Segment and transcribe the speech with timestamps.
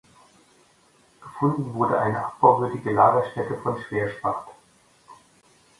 [1.21, 4.47] Gefunden wurde eine abbauwürdige Lagerstätte von Schwerspat.